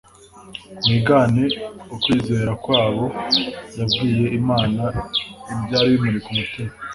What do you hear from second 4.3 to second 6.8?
imana ibyari bimuri ku mutima